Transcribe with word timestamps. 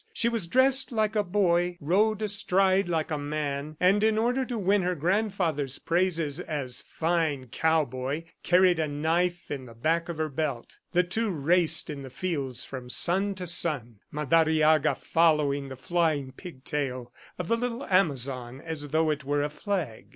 She 0.15 0.29
was 0.29 0.47
dressed 0.47 0.91
like 0.91 1.15
a 1.15 1.23
boy, 1.23 1.77
rode 1.79 2.23
astride 2.23 2.89
like 2.89 3.11
a 3.11 3.19
man, 3.19 3.77
and 3.79 4.03
in 4.03 4.17
order 4.17 4.43
to 4.45 4.57
win 4.57 4.81
her 4.81 4.95
grandfather's 4.95 5.77
praises 5.77 6.39
as 6.39 6.81
"fine 6.81 7.49
cowboy," 7.49 8.23
carried 8.41 8.79
a 8.79 8.87
knife 8.87 9.51
in 9.51 9.67
the 9.67 9.75
back 9.75 10.09
of 10.09 10.17
her 10.17 10.27
belt. 10.27 10.79
The 10.91 11.03
two 11.03 11.29
raced 11.29 11.85
the 11.85 12.09
fields 12.09 12.65
from 12.65 12.89
sun 12.89 13.35
to 13.35 13.45
sun, 13.45 13.99
Madariaga 14.11 14.95
following 14.95 15.69
the 15.69 15.75
flying 15.75 16.31
pigtail 16.31 17.13
of 17.37 17.47
the 17.47 17.55
little 17.55 17.85
Amazon 17.85 18.59
as 18.59 18.87
though 18.87 19.11
it 19.11 19.23
were 19.23 19.43
a 19.43 19.51
flag. 19.51 20.09